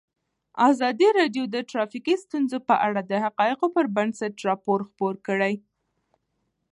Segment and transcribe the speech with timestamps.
[0.69, 5.53] ازادي راډیو د ټرافیکي ستونزې په اړه د حقایقو پر بنسټ راپور خپور کړی.